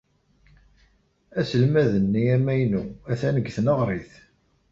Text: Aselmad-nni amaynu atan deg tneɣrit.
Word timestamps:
Aselmad-nni 1.39 2.23
amaynu 2.35 2.83
atan 3.11 3.35
deg 3.37 3.47
tneɣrit. 3.55 4.11